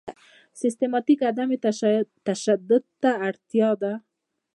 [0.59, 1.49] سیستماتیک عدم
[2.27, 3.93] تشدد ته اړتیا ده.